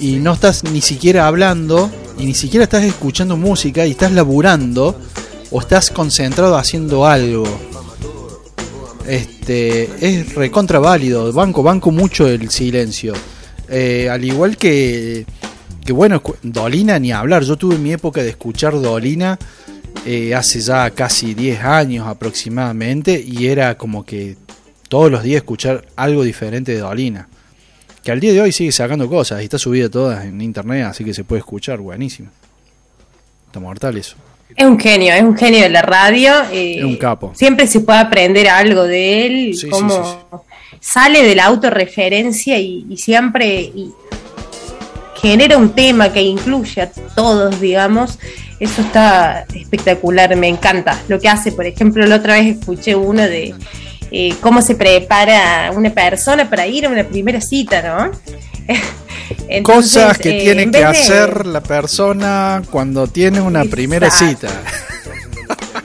Y 0.00 0.16
no 0.16 0.34
estás 0.34 0.64
ni 0.64 0.80
siquiera 0.80 1.26
hablando 1.26 1.90
y 2.18 2.26
ni 2.26 2.34
siquiera 2.34 2.64
estás 2.64 2.84
escuchando 2.84 3.36
música 3.36 3.86
y 3.86 3.92
estás 3.92 4.12
laburando 4.12 4.98
o 5.50 5.60
estás 5.60 5.90
concentrado 5.90 6.56
haciendo 6.56 7.06
algo. 7.06 7.44
Este 9.06 9.88
es 10.00 10.34
recontra 10.34 10.78
válido, 10.78 11.32
banco, 11.32 11.62
banco 11.62 11.90
mucho 11.90 12.28
el 12.28 12.50
silencio. 12.50 13.14
Eh, 13.68 14.08
al 14.10 14.24
igual 14.24 14.56
que, 14.56 15.26
que 15.84 15.92
bueno, 15.92 16.22
Dolina 16.42 16.98
ni 16.98 17.12
hablar. 17.12 17.42
Yo 17.42 17.56
tuve 17.56 17.78
mi 17.78 17.92
época 17.92 18.22
de 18.22 18.30
escuchar 18.30 18.80
Dolina 18.80 19.38
eh, 20.10 20.34
hace 20.34 20.60
ya 20.60 20.88
casi 20.90 21.34
10 21.34 21.62
años 21.64 22.06
aproximadamente 22.06 23.22
y 23.24 23.46
era 23.48 23.76
como 23.76 24.04
que 24.06 24.36
todos 24.88 25.10
los 25.10 25.22
días 25.22 25.38
escuchar 25.42 25.84
algo 25.96 26.22
diferente 26.24 26.72
de 26.72 26.78
Dolina. 26.78 27.28
Que 28.02 28.12
al 28.12 28.20
día 28.20 28.32
de 28.32 28.40
hoy 28.40 28.52
sigue 28.52 28.72
sacando 28.72 29.06
cosas 29.08 29.42
y 29.42 29.44
está 29.44 29.58
subida 29.58 29.90
todas 29.90 30.24
en 30.24 30.40
internet, 30.40 30.84
así 30.86 31.04
que 31.04 31.12
se 31.12 31.24
puede 31.24 31.40
escuchar, 31.40 31.78
buenísimo. 31.78 32.30
Está 33.46 33.60
mortal 33.60 33.98
eso. 33.98 34.16
Es 34.56 34.64
un 34.66 34.78
genio, 34.80 35.12
es 35.12 35.22
un 35.22 35.36
genio 35.36 35.62
de 35.62 35.68
la 35.68 35.82
radio. 35.82 36.32
eh, 36.50 36.78
Es 36.78 36.84
un 36.84 36.96
capo. 36.96 37.32
Siempre 37.34 37.66
se 37.66 37.80
puede 37.80 37.98
aprender 37.98 38.48
algo 38.48 38.84
de 38.84 39.26
él, 39.26 39.50
Sí, 39.54 39.60
sí, 39.62 39.68
cómo 39.68 39.90
sí, 40.32 40.38
sale 40.80 41.22
de 41.22 41.34
la 41.34 41.44
autorreferencia 41.44 42.58
y, 42.58 42.86
y 42.88 42.96
siempre 42.96 43.60
y 43.60 43.92
genera 45.20 45.56
un 45.56 45.70
tema 45.70 46.12
que 46.12 46.22
incluye 46.22 46.82
a 46.82 46.90
todos, 46.90 47.60
digamos. 47.60 48.18
Eso 48.60 48.80
está 48.82 49.44
espectacular, 49.54 50.34
me 50.36 50.48
encanta. 50.48 50.98
Lo 51.08 51.20
que 51.20 51.28
hace, 51.28 51.52
por 51.52 51.66
ejemplo, 51.66 52.04
la 52.06 52.16
otra 52.16 52.34
vez 52.34 52.56
escuché 52.58 52.96
uno 52.96 53.22
de 53.22 53.54
eh, 54.10 54.34
cómo 54.40 54.62
se 54.62 54.74
prepara 54.74 55.70
una 55.72 55.90
persona 55.90 56.48
para 56.48 56.66
ir 56.66 56.86
a 56.86 56.88
una 56.88 57.04
primera 57.04 57.40
cita, 57.40 57.82
¿no? 57.82 58.10
Entonces, 59.48 60.02
Cosas 60.02 60.18
que 60.18 60.38
eh, 60.38 60.40
tiene 60.40 60.62
en 60.62 60.72
que 60.72 60.78
de- 60.78 60.84
hacer 60.84 61.46
la 61.46 61.62
persona 61.62 62.62
cuando 62.70 63.06
tiene 63.06 63.40
una 63.40 63.64
primera 63.64 64.10
cita. 64.10 64.48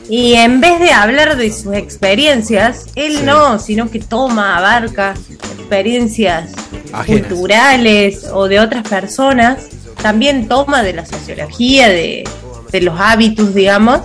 Y 0.10 0.34
en 0.34 0.60
vez 0.62 0.80
de 0.80 0.92
hablar 0.92 1.38
de 1.38 1.52
sus 1.52 1.74
experiencias, 1.75 2.86
él 2.96 3.18
Sí. 3.20 3.24
no, 3.24 3.60
sino 3.60 3.90
que 3.90 4.00
toma, 4.00 4.58
abarca 4.58 5.13
experiencias 5.58 6.52
Ajenas. 6.94 7.28
culturales 7.28 8.26
o 8.34 8.48
de 8.48 8.60
otras 8.60 8.88
personas, 8.88 9.68
también 10.02 10.48
toma 10.48 10.84
de 10.84 10.94
la 10.94 11.06
sociología, 11.06 11.90
de, 11.90 12.24
de 12.72 12.82
los 12.82 13.00
hábitos, 13.00 13.54
digamos, 13.54 14.02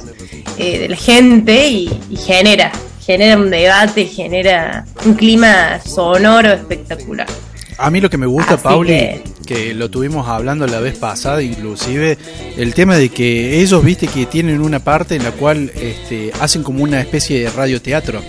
eh, 0.59 0.79
de 0.81 0.89
la 0.89 0.97
gente 0.97 1.69
y, 1.69 1.91
y 2.11 2.17
genera, 2.17 2.73
genera 3.05 3.37
un 3.37 3.51
debate, 3.51 4.07
genera 4.07 4.85
un 5.05 5.15
clima 5.15 5.81
sonoro 5.85 6.53
espectacular. 6.53 7.27
A 7.81 7.91
mí 7.91 8.01
lo 8.01 8.11
que 8.11 8.19
me 8.19 8.27
gusta, 8.27 8.55
Así 8.55 8.65
Pauli, 8.65 8.89
que- 8.91 9.23
que... 9.47 9.75
lo 9.75 9.89
tuvimos 9.89 10.27
hablando 10.27 10.67
la 10.67 10.81
vez 10.81 10.97
pasada, 10.97 11.41
inclusive, 11.43 12.19
el 12.57 12.75
tema 12.75 12.97
de 12.97 13.09
que 13.09 13.61
ellos, 13.61 13.85
viste, 13.85 14.09
que 14.09 14.27
tienen 14.27 14.61
una 14.61 14.81
parte 14.81 15.15
en 15.15 15.23
la 15.23 15.31
cual 15.31 15.71
este, 15.81 16.33
hacen 16.41 16.65
como 16.65 16.83
una 16.83 17.01
especie 17.01 17.41
de 17.41 17.51
radioteatro. 17.51 18.21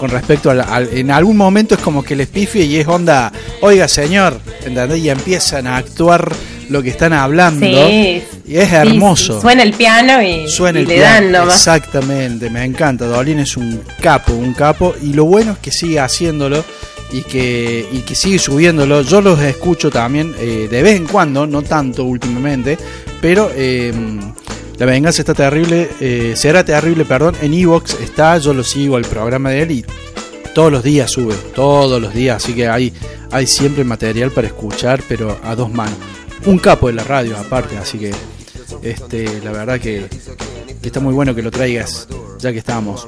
Con 0.00 0.10
respecto 0.10 0.50
al, 0.50 0.62
al- 0.62 0.88
En 0.92 1.10
algún 1.10 1.36
momento 1.36 1.74
es 1.74 1.80
como 1.82 2.02
que 2.02 2.16
les 2.16 2.26
pifie 2.26 2.64
y 2.64 2.78
es 2.78 2.88
onda, 2.88 3.30
oiga 3.60 3.86
señor, 3.86 4.40
¿entendés? 4.64 4.98
Y 4.98 5.10
empiezan 5.10 5.66
a 5.66 5.76
actuar 5.76 6.32
lo 6.70 6.82
que 6.82 6.88
están 6.88 7.12
hablando. 7.12 7.66
Sí, 7.66 8.22
y 8.46 8.56
es 8.56 8.72
hermoso. 8.72 9.34
sí, 9.34 9.40
suena 9.42 9.62
el 9.62 9.74
piano 9.74 10.22
y, 10.22 10.48
Suena 10.48 10.78
y 10.78 10.82
el 10.82 10.88
le 10.88 10.94
piano. 10.94 11.12
dan 11.12 11.32
nomás. 11.32 11.56
Exactamente, 11.56 12.48
me 12.48 12.64
encanta. 12.64 13.04
Dolin 13.06 13.40
es 13.40 13.56
un 13.58 13.82
capo, 14.00 14.32
un 14.32 14.54
capo. 14.54 14.94
Y 15.02 15.12
lo 15.12 15.26
bueno 15.26 15.52
es 15.52 15.58
que 15.58 15.70
sigue 15.70 16.00
haciéndolo 16.00 16.64
y 17.12 17.22
que, 17.22 17.86
y 17.92 17.98
que 17.98 18.14
sigue 18.14 18.38
subiéndolo. 18.38 19.02
Yo 19.02 19.20
los 19.20 19.38
escucho 19.40 19.90
también 19.90 20.34
eh, 20.38 20.66
de 20.70 20.82
vez 20.82 20.96
en 20.96 21.06
cuando, 21.06 21.46
no 21.46 21.60
tanto 21.62 22.04
últimamente, 22.04 22.78
pero 23.20 23.50
eh, 23.54 23.92
La 24.80 24.86
Venganza 24.86 25.20
está 25.20 25.34
terrible, 25.34 25.90
eh, 26.00 26.32
será 26.36 26.64
terrible, 26.64 27.04
perdón. 27.04 27.36
En 27.42 27.52
Evox 27.52 28.00
está, 28.00 28.38
yo 28.38 28.54
lo 28.54 28.64
sigo 28.64 28.96
el 28.96 29.04
programa 29.04 29.50
de 29.50 29.60
él 29.60 29.70
y 29.72 29.84
todos 30.54 30.72
los 30.72 30.82
días 30.82 31.10
sube, 31.10 31.34
todos 31.54 32.00
los 32.00 32.14
días. 32.14 32.42
Así 32.42 32.54
que 32.54 32.66
hay, 32.66 32.90
hay 33.30 33.46
siempre 33.46 33.84
material 33.84 34.30
para 34.30 34.46
escuchar, 34.46 35.02
pero 35.06 35.38
a 35.44 35.54
dos 35.54 35.70
manos. 35.70 35.98
Un 36.46 36.58
capo 36.58 36.86
de 36.86 36.94
la 36.94 37.04
radio, 37.04 37.36
aparte, 37.36 37.76
así 37.76 37.98
que 37.98 38.14
este, 38.80 39.42
la 39.42 39.52
verdad 39.52 39.78
que, 39.78 40.06
que 40.80 40.88
está 40.88 40.98
muy 40.98 41.12
bueno 41.12 41.34
que 41.34 41.42
lo 41.42 41.50
traigas, 41.50 42.08
ya 42.38 42.50
que 42.50 42.58
estamos. 42.60 43.06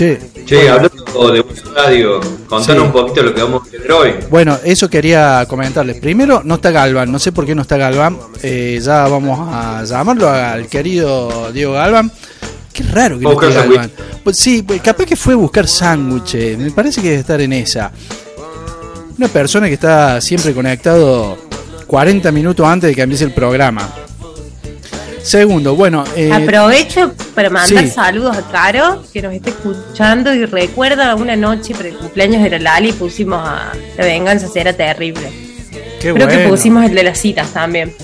Che, 0.00 0.18
Che, 0.46 0.66
hablando 0.70 1.30
de 1.30 1.42
Buena 1.42 1.72
radio, 1.74 2.20
contanos 2.48 2.64
Sí. 2.64 2.86
un 2.86 2.90
poquito 2.90 3.22
lo 3.22 3.34
que 3.34 3.42
vamos 3.42 3.62
a 3.64 3.66
hacer 3.66 3.92
hoy. 3.92 4.14
Bueno, 4.30 4.58
eso 4.64 4.88
quería 4.88 5.44
comentarles. 5.46 6.00
Primero, 6.00 6.40
no 6.42 6.54
está 6.54 6.70
Galván, 6.70 7.12
no 7.12 7.18
sé 7.18 7.32
por 7.32 7.44
qué 7.44 7.54
no 7.54 7.60
está 7.60 7.76
Galván. 7.76 8.16
Eh, 8.42 8.80
ya 8.82 9.06
vamos 9.08 9.38
a 9.52 9.84
llamarlo 9.84 10.30
al 10.30 10.68
querido 10.68 11.52
Diego 11.52 11.74
Galván. 11.74 12.10
Qué 12.72 12.82
raro 12.84 13.18
que 13.18 13.24
no 13.24 13.32
Buscar 13.32 13.50
esté 13.50 13.60
sándwich. 13.60 13.78
Galván. 13.78 14.20
Pues 14.24 14.38
sí, 14.38 14.62
pues 14.62 14.80
capaz 14.80 15.04
que 15.04 15.16
fue 15.16 15.34
a 15.34 15.36
buscar 15.36 15.68
sándwiches. 15.68 16.56
Me 16.56 16.70
parece 16.70 17.02
que 17.02 17.08
debe 17.08 17.20
estar 17.20 17.38
en 17.42 17.52
esa. 17.52 17.92
Una 19.18 19.28
persona 19.28 19.66
que 19.68 19.74
está 19.74 20.18
siempre 20.22 20.54
conectado 20.54 21.36
40 21.86 22.32
minutos 22.32 22.66
antes 22.66 22.88
de 22.88 22.94
que 22.96 23.02
empiece 23.02 23.24
el 23.24 23.34
programa. 23.34 23.86
Segundo, 25.22 25.76
bueno, 25.76 26.04
eh, 26.16 26.32
Aprovecho 26.32 27.12
para 27.40 27.48
mandar 27.48 27.84
sí. 27.84 27.90
saludos 27.90 28.36
a 28.36 28.42
Caro, 28.42 29.02
que 29.10 29.22
nos 29.22 29.32
está 29.32 29.48
escuchando 29.48 30.34
y 30.34 30.44
recuerda 30.44 31.14
una 31.14 31.36
noche 31.36 31.74
para 31.74 31.88
el 31.88 31.96
cumpleaños 31.96 32.42
de 32.42 32.50
la 32.50 32.58
Lali 32.58 32.92
pusimos 32.92 33.40
a 33.42 33.72
La 33.96 34.04
venganza 34.04 34.46
será 34.46 34.74
terrible. 34.74 35.32
qué 35.98 36.12
Creo 36.12 36.28
que 36.28 36.46
pusimos 36.46 36.84
el 36.84 36.94
de 36.94 37.02
las 37.02 37.18
citas 37.18 37.48
también. 37.54 37.94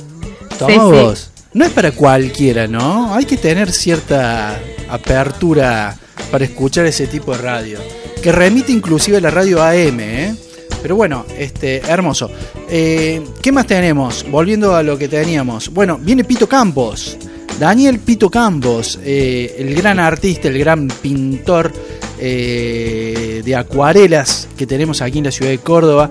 Toma 0.59 0.73
Sí, 0.73 0.75
sí. 0.75 0.79
vos. 0.81 1.31
No 1.53 1.67
es 1.67 1.73
para 1.73 1.93
cualquiera, 1.93 2.67
¿no? 2.67 3.15
Hay 3.15 3.27
que 3.27 3.37
tener 3.37 3.71
cierta 3.73 4.59
apertura 4.89 5.95
para 6.31 6.47
escuchar 6.47 6.87
ese 6.87 7.07
tipo 7.07 7.33
de 7.33 7.39
radio. 7.39 7.79
Que 8.23 8.33
remite 8.33 8.73
inclusive 8.73 9.19
a 9.19 9.21
la 9.21 9.31
radio 9.31 9.63
AM, 9.63 10.01
¿eh? 10.01 10.35
Pero 10.81 10.97
bueno, 10.97 11.27
este, 11.37 11.83
hermoso. 11.87 12.31
Eh, 12.71 13.23
¿Qué 13.43 13.53
más 13.53 13.67
tenemos? 13.67 14.25
Volviendo 14.31 14.75
a 14.75 14.83
lo 14.83 14.97
que 14.97 15.09
teníamos. 15.09 15.69
Bueno, 15.69 15.99
viene 16.01 16.25
Pito 16.25 16.49
Campos. 16.49 17.19
Daniel 17.59 17.99
Pito 18.01 18.29
Campos, 18.31 18.99
eh, 19.03 19.57
el 19.59 19.75
gran 19.75 19.99
artista, 19.99 20.49
el 20.49 20.59
gran 20.59 20.89
pintor 20.89 21.73
eh, 22.19 23.43
de 23.45 23.57
acuarelas 23.57 24.49
que 24.57 24.67
tenemos 24.67 25.01
aquí 25.01 25.19
en 25.19 25.25
la 25.25 25.31
ciudad 25.31 25.51
de 25.51 25.59
Córdoba. 25.59 26.11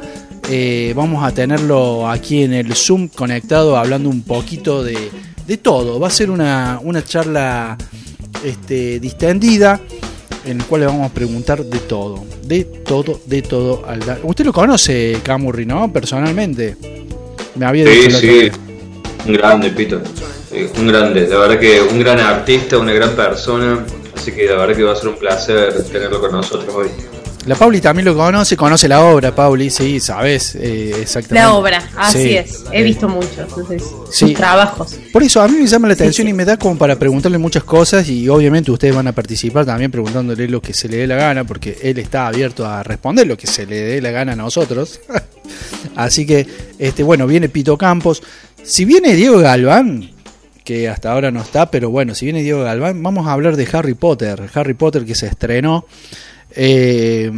Eh, 0.49 0.93
vamos 0.95 1.23
a 1.23 1.31
tenerlo 1.31 2.09
aquí 2.09 2.43
en 2.43 2.53
el 2.53 2.73
Zoom 2.75 3.07
conectado 3.09 3.77
hablando 3.77 4.09
un 4.09 4.23
poquito 4.23 4.83
de, 4.83 4.97
de 5.45 5.57
todo. 5.57 5.99
Va 5.99 6.07
a 6.07 6.11
ser 6.11 6.31
una, 6.31 6.79
una 6.83 7.03
charla 7.03 7.77
este, 8.43 8.99
distendida 8.99 9.79
en 10.45 10.59
la 10.59 10.63
cual 10.65 10.81
le 10.81 10.87
vamos 10.87 11.09
a 11.09 11.13
preguntar 11.13 11.63
de 11.63 11.79
todo. 11.79 12.23
De 12.43 12.63
todo, 12.63 13.19
de 13.25 13.41
todo. 13.43 13.83
Usted 14.23 14.45
lo 14.45 14.53
conoce, 14.53 15.19
Camurri, 15.23 15.65
¿no? 15.65 15.91
Personalmente. 15.91 16.75
Me 17.55 17.65
había 17.65 17.85
Sí, 17.85 17.99
dicho 18.01 18.17
sí, 18.19 18.49
un 19.27 19.33
grande, 19.33 19.69
Pito. 19.69 20.01
Sí, 20.55 20.69
un 20.79 20.87
grande, 20.87 21.27
la 21.27 21.37
verdad 21.37 21.59
que 21.59 21.81
un 21.81 21.99
gran 21.99 22.19
artista, 22.19 22.77
una 22.77 22.93
gran 22.93 23.11
persona. 23.15 23.85
Así 24.15 24.31
que 24.31 24.45
la 24.45 24.55
verdad 24.55 24.75
que 24.75 24.83
va 24.83 24.93
a 24.93 24.95
ser 24.95 25.09
un 25.09 25.17
placer 25.17 25.83
tenerlo 25.91 26.21
con 26.21 26.31
nosotros 26.31 26.73
hoy. 26.73 26.87
La 27.45 27.53
Pauli 27.55 27.79
también 27.79 28.05
lo 28.05 28.15
conoce, 28.15 28.57
conoce 28.57 28.87
la 28.87 29.03
obra, 29.03 29.35
Pauli, 29.35 29.69
sí, 29.69 29.99
sabes 29.99 30.55
eh, 30.55 30.95
exactamente. 31.01 31.33
La 31.47 31.53
obra, 31.53 31.89
así 31.95 32.23
Sí. 32.23 32.35
es. 32.37 32.63
He 32.71 32.81
visto 32.81 33.07
muchos 33.07 33.37
entonces, 33.37 33.83
Sí. 34.09 34.27
sus 34.27 34.33
trabajos. 34.33 34.95
Por 35.13 35.21
eso 35.21 35.41
a 35.41 35.47
mí 35.47 35.59
me 35.59 35.67
llama 35.67 35.89
la 35.89 35.93
Sí, 35.95 36.01
atención 36.03 36.25
sí. 36.25 36.31
y 36.31 36.33
me 36.33 36.43
da 36.43 36.57
como 36.57 36.75
para 36.75 36.95
preguntarle 36.97 37.37
muchas 37.37 37.63
cosas 37.63 38.07
y 38.09 38.27
obviamente 38.29 38.71
ustedes 38.71 38.95
van 38.95 39.07
a 39.07 39.11
participar 39.11 39.63
también 39.65 39.91
preguntándole 39.91 40.47
lo 40.47 40.59
que 40.59 40.73
se 40.73 40.87
le 40.89 40.97
dé 40.97 41.07
la 41.07 41.17
gana 41.17 41.43
porque 41.43 41.77
él 41.83 41.99
está 41.99 42.25
abierto 42.27 42.65
a 42.65 42.81
responder 42.81 43.27
lo 43.27 43.37
que 43.37 43.45
se 43.45 43.67
le 43.67 43.79
dé 43.79 44.01
la 44.01 44.09
gana 44.09 44.31
a 44.31 44.35
nosotros. 44.35 45.01
Así 45.95 46.25
que, 46.25 46.47
este, 46.79 47.03
bueno, 47.03 47.27
viene 47.27 47.47
Pito 47.49 47.77
Campos. 47.77 48.23
Si 48.63 48.85
viene 48.85 49.13
Diego 49.13 49.37
Galván, 49.37 50.09
que 50.65 50.89
hasta 50.89 51.13
ahora 51.13 51.31
no 51.31 51.41
está, 51.41 51.71
pero 51.71 51.89
bueno, 51.89 52.13
si 52.13 52.25
viene 52.25 52.43
Diego 52.43 52.63
Galván, 52.63 53.01
vamos 53.01 53.27
a 53.27 53.31
hablar 53.31 53.55
de 53.55 53.67
Harry 53.71 53.93
Potter. 53.93 54.49
Harry 54.53 54.73
Potter 54.73 55.05
que 55.05 55.15
se 55.15 55.27
estrenó. 55.27 55.85
eh, 56.51 57.31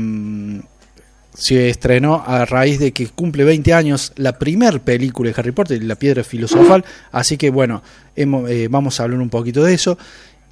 se 1.38 1.70
estrenó 1.70 2.24
a 2.26 2.46
raíz 2.46 2.80
de 2.80 2.92
que 2.92 3.08
cumple 3.10 3.44
20 3.44 3.72
años 3.72 4.12
la 4.16 4.40
primer 4.40 4.80
película 4.82 5.30
de 5.30 5.36
Harry 5.40 5.52
Potter, 5.52 5.84
La 5.84 5.94
Piedra 5.96 6.24
Filosofal. 6.24 6.84
Así 7.12 7.38
que 7.38 7.52
bueno, 7.52 7.84
eh, 8.16 8.68
vamos 8.72 9.00
a 9.00 9.04
hablar 9.04 9.20
un 9.20 9.30
poquito 9.30 9.64
de 9.64 9.76
eso. 9.76 10.00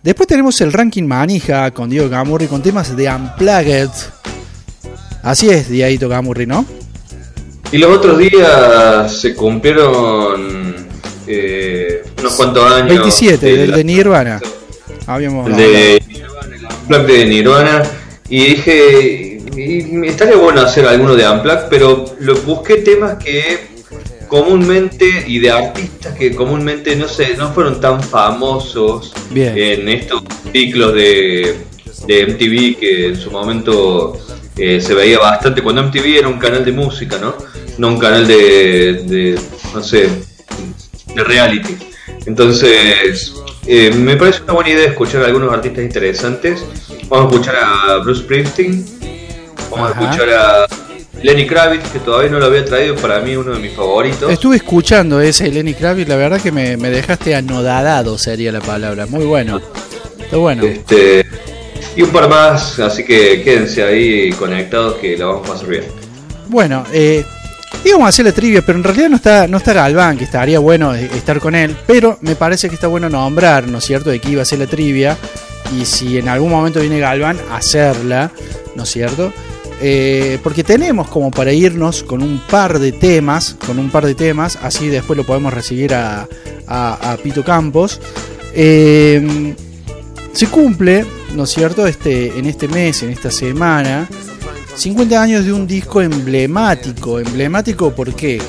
Después 0.04 0.28
tenemos 0.28 0.62
el 0.62 0.72
ranking 0.72 1.04
manija 1.04 1.72
con 1.72 1.90
Diego 1.90 2.08
Gamurri 2.08 2.46
con 2.46 2.62
temas 2.62 2.96
de 2.96 3.10
Unplugged. 3.10 3.90
Así 5.24 5.50
es, 5.50 5.70
Dieguito 5.70 6.08
Gamurri, 6.08 6.46
¿no? 6.46 6.64
Y 7.72 7.80
los 7.80 7.98
otros 7.98 8.20
días 8.20 9.12
se 9.12 9.34
cumplieron 9.34 10.65
eh, 11.28 12.04
unos 12.20 12.34
cuantos 12.36 12.72
años. 12.72 12.90
27, 12.90 13.46
de 13.46 13.58
del 13.58 13.72
de 13.72 13.84
Nirvana. 13.84 14.42
Habíamos 15.08 15.50
El 15.50 15.56
de 15.56 16.04
Nirvana, 16.08 16.98
de 17.04 17.26
Nirvana. 17.26 17.84
Y 18.30 18.46
dije, 18.46 19.40
y- 19.56 20.06
y 20.06 20.08
estaría 20.08 20.36
bueno 20.36 20.62
hacer 20.62 20.86
alguno 20.88 21.16
de 21.16 21.28
Unplugged, 21.30 21.66
pero 21.70 22.06
lo, 22.20 22.36
busqué 22.42 22.78
temas 22.78 23.24
que 23.24 23.76
comúnmente 24.28 25.24
y 25.28 25.40
de 25.40 25.52
artistas 25.52 26.16
que 26.18 26.36
comúnmente 26.36 26.96
no 26.96 27.08
sé, 27.08 27.36
no 27.38 27.54
fueron 27.54 27.80
tan 27.80 28.02
famosos 28.02 29.14
Bien. 29.30 29.54
en 29.56 29.90
estos 29.90 30.24
ciclos 30.52 30.94
de, 30.96 31.56
de 32.08 32.26
MTV 32.28 32.80
que 32.80 33.08
en 33.10 33.16
su 33.16 33.30
momento 33.30 34.18
eh, 34.58 34.82
se 34.82 34.94
veía 34.96 35.20
bastante 35.20 35.62
cuando 35.62 35.84
MTV 35.84 36.18
era 36.18 36.28
un 36.28 36.40
canal 36.40 36.66
de 36.66 36.72
música, 36.72 37.18
¿no? 37.20 37.36
No 37.78 37.90
un 37.90 38.00
canal 38.00 38.28
de, 38.28 39.04
de 39.06 39.40
no 39.74 39.84
sé, 39.84 40.10
de 41.16 41.24
reality. 41.24 41.78
Entonces, 42.26 43.34
eh, 43.66 43.92
me 43.92 44.16
parece 44.16 44.44
una 44.44 44.54
buena 44.54 44.70
idea 44.70 44.88
escuchar 44.88 45.24
a 45.24 45.28
algunos 45.28 45.52
artistas 45.52 45.84
interesantes. 45.84 46.64
Vamos 47.08 47.32
a 47.32 47.36
escuchar 47.36 47.56
a 47.56 47.98
Bruce 47.98 48.22
Springsteen, 48.24 48.86
vamos 49.72 49.92
Ajá. 49.92 50.00
a 50.00 50.04
escuchar 50.04 50.30
a 50.34 50.68
Lenny 51.22 51.48
Kravitz, 51.48 51.90
que 51.92 52.00
todavía 52.00 52.30
no 52.30 52.40
lo 52.40 52.46
había 52.46 52.66
traído, 52.66 52.96
para 52.96 53.20
mí 53.20 53.36
uno 53.36 53.54
de 53.54 53.60
mis 53.60 53.74
favoritos. 53.74 54.32
Estuve 54.32 54.58
escuchando 54.58 55.22
ese 55.22 55.50
Lenny 55.50 55.74
Kravitz, 55.74 56.08
la 56.08 56.18
verdad 56.18 56.42
que 56.42 56.52
me, 56.52 56.78
me 56.78 56.90
dejaste 56.90 57.36
anodadado, 57.36 58.18
sería 58.18 58.52
la 58.52 58.62
palabra. 58.62 59.06
Muy 59.08 59.26
bueno. 59.26 59.62
Está 60.20 60.38
bueno. 60.38 60.64
Este, 60.64 61.26
y 61.96 62.02
un 62.02 62.10
par 62.10 62.28
más, 62.28 62.80
así 62.80 63.06
que 63.06 63.42
quédense 63.44 63.84
ahí 63.84 64.32
conectados 64.34 64.96
que 64.96 65.18
la 65.18 65.26
vamos 65.26 65.48
a 65.48 65.54
pasar 65.54 65.70
bien. 65.70 65.84
Bueno, 66.48 66.84
eh, 66.92 67.24
íbamos 67.84 68.06
a 68.06 68.10
hacer 68.10 68.26
la 68.26 68.32
trivia, 68.32 68.62
pero 68.66 68.78
en 68.78 68.84
realidad 68.84 69.10
no 69.10 69.16
está, 69.18 69.48
no 69.48 69.58
está 69.58 69.74
Galván, 69.74 70.18
que 70.18 70.24
estaría 70.24 70.60
bueno 70.60 70.94
eh, 70.96 71.10
estar 71.16 71.40
con 71.40 71.56
él, 71.56 71.76
pero 71.88 72.18
me 72.22 72.36
parece 72.36 72.70
que 72.70 72.76
está 72.76 72.88
bueno 72.88 73.10
nombrar, 73.10 73.68
¿no 73.68 73.78
es 73.80 73.86
cierto?, 73.86 74.10
de 74.10 74.20
que 74.20 74.32
iba 74.32 74.42
a 74.42 74.46
ser 74.46 74.60
la 74.60 74.68
trivia, 74.68 75.18
y 75.80 75.86
si 75.86 76.18
en 76.18 76.28
algún 76.30 76.50
momento 76.52 76.80
viene 76.80 77.00
Galván, 77.00 77.38
hacerla, 77.52 78.32
¿no 78.76 78.84
es 78.84 78.90
cierto? 78.90 79.32
Eh, 79.82 80.40
porque 80.42 80.64
tenemos 80.64 81.08
como 81.10 81.32
para 81.32 81.52
irnos 81.52 82.04
con 82.04 82.22
un 82.24 82.40
par 82.50 82.80
de 82.80 82.92
temas, 82.94 83.56
con 83.66 83.78
un 83.78 83.90
par 83.90 84.06
de 84.06 84.16
temas, 84.16 84.58
así 84.62 84.88
después 84.88 85.18
lo 85.18 85.26
podemos 85.26 85.54
recibir 85.54 85.94
a, 85.94 86.28
a- 86.68 87.12
a 87.12 87.18
Pito 87.18 87.44
Campos. 87.44 88.00
Eh, 88.54 89.54
se 90.32 90.48
cumple, 90.48 91.06
¿no 91.34 91.44
es 91.44 91.50
cierto?, 91.50 91.86
este, 91.88 92.38
en 92.40 92.46
este 92.46 92.68
mes, 92.70 93.04
en 93.04 93.10
esta 93.10 93.30
semana, 93.32 94.08
50 94.76 95.22
años 95.22 95.46
de 95.46 95.54
un 95.54 95.66
disco 95.66 96.02
emblemático. 96.02 97.20
Emblemático, 97.20 97.92
¿por 97.94 98.14
qué? 98.14 98.42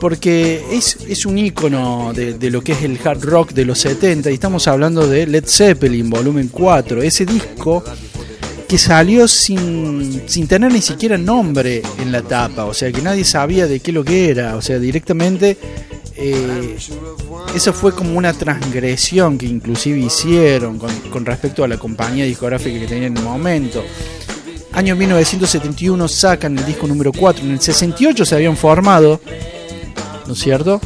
Porque 0.00 0.62
es, 0.70 0.98
es 1.08 1.24
un 1.24 1.38
icono 1.38 2.12
de, 2.14 2.34
de 2.34 2.50
lo 2.50 2.62
que 2.62 2.72
es 2.72 2.82
el 2.82 2.98
hard 3.02 3.24
rock 3.24 3.52
de 3.52 3.64
los 3.64 3.78
70 3.80 4.30
y 4.30 4.34
estamos 4.34 4.68
hablando 4.68 5.06
de 5.06 5.26
Led 5.26 5.44
Zeppelin, 5.46 6.10
volumen 6.10 6.48
4. 6.48 7.02
Ese 7.02 7.24
disco 7.24 7.82
que 8.68 8.78
salió 8.78 9.28
sin, 9.28 10.22
sin 10.26 10.46
tener 10.46 10.72
ni 10.72 10.82
siquiera 10.82 11.16
nombre 11.16 11.82
en 11.98 12.12
la 12.12 12.22
tapa, 12.22 12.64
o 12.64 12.74
sea 12.74 12.90
que 12.90 13.02
nadie 13.02 13.24
sabía 13.24 13.66
de 13.66 13.80
qué 13.80 13.92
lo 13.92 14.04
que 14.04 14.30
era, 14.30 14.56
o 14.56 14.62
sea, 14.62 14.78
directamente 14.78 15.56
eh, 16.16 16.76
eso 17.54 17.72
fue 17.72 17.92
como 17.92 18.16
una 18.16 18.32
transgresión 18.32 19.36
que 19.36 19.46
inclusive 19.46 19.98
hicieron 19.98 20.78
con, 20.78 20.90
con 21.10 21.24
respecto 21.26 21.64
a 21.64 21.68
la 21.68 21.76
compañía 21.76 22.24
discográfica 22.24 22.78
que 22.80 22.86
tenían 22.86 23.12
en 23.12 23.18
el 23.18 23.24
momento. 23.24 23.84
Año 24.74 24.96
1971 24.96 26.08
sacan 26.08 26.58
el 26.58 26.66
disco 26.66 26.88
número 26.88 27.12
4, 27.12 27.44
en 27.44 27.52
el 27.52 27.60
68 27.60 28.24
se 28.24 28.34
habían 28.34 28.56
formado, 28.56 29.20
¿no 30.26 30.32
es 30.32 30.38
cierto? 30.40 30.80